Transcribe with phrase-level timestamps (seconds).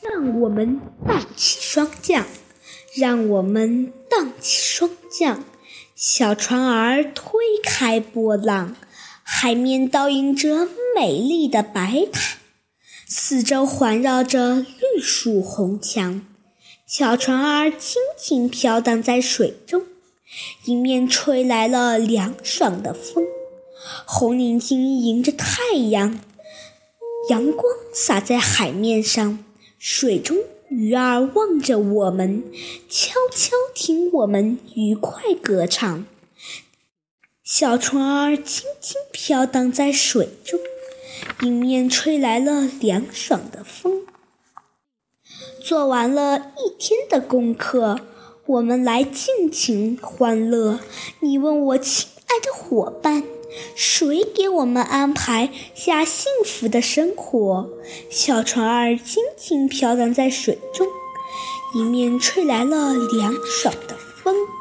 [0.00, 2.24] 让我们荡起霜降，
[2.96, 5.44] 让我们荡起霜降。
[5.96, 7.32] 小船儿推
[7.64, 8.76] 开波浪，
[9.24, 12.38] 海面倒映着美丽的白塔，
[13.08, 16.24] 四周环绕着绿树红墙。
[16.86, 19.82] 小船儿轻轻飘荡在水中，
[20.66, 23.24] 迎面吹来了凉爽的风，
[24.06, 26.20] 红领巾迎着太阳，
[27.30, 29.44] 阳光洒在海面上。
[29.78, 30.36] 水中
[30.68, 32.42] 鱼儿望着我们，
[32.88, 36.04] 悄悄听我们愉快歌唱。
[37.44, 40.58] 小船儿轻轻飘荡在水中，
[41.42, 44.04] 迎面吹来了凉爽的风。
[45.62, 48.00] 做完了一天的功课，
[48.46, 50.80] 我们来尽情欢乐。
[51.20, 53.22] 你问我，亲爱的伙伴。
[53.98, 57.68] 谁给我们安排下幸福的生活？
[58.08, 60.86] 小船儿轻轻飘荡在水中，
[61.74, 63.97] 迎面吹来了凉爽的。